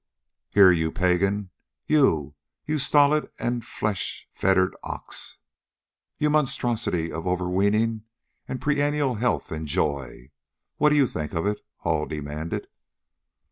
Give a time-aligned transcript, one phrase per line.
[0.49, 1.51] "Here, you pagan,
[1.85, 2.33] you,
[2.65, 5.37] you stolid and flesh fettered ox,
[6.17, 8.05] you monstrosity of over weening
[8.47, 10.31] and perennial health and joy,
[10.77, 12.65] what do you think of it?" Hall demanded.